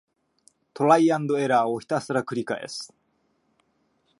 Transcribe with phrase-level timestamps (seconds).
[0.73, 2.91] トライアンドエラーをひたすらくりかえす